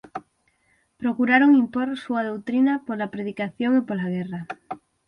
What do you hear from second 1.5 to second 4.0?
impor súa doutrina pola predicación e